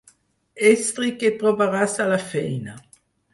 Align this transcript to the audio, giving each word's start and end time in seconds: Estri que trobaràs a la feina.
Estri 0.69 1.09
que 1.23 1.31
trobaràs 1.43 1.95
a 2.07 2.09
la 2.13 2.19
feina. 2.33 2.75